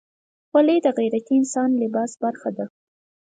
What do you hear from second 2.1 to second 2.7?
برخه ده.